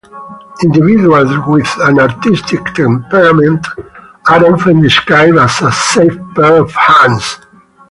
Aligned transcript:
Individuals 0.63 1.29
with 1.47 1.69
an 1.81 1.99
artistic 1.99 2.65
temperament 2.73 3.67
are 4.27 4.51
often 4.51 4.81
described 4.81 5.37
as 5.37 5.61
a 5.61 5.71
safe 5.71 6.17
pair 6.35 6.59
of 6.63 6.71
hands. 6.73 7.37